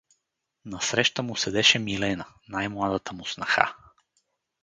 Насреща 0.65 1.23
му 1.23 1.35
седеше 1.35 1.79
Милена, 1.79 2.25
най-младата 2.49 3.13
му 3.13 3.25
снаха. 3.25 3.75